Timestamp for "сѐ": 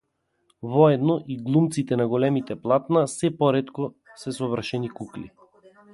3.13-3.37